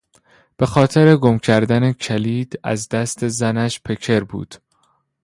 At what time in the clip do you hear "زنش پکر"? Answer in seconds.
3.27-4.23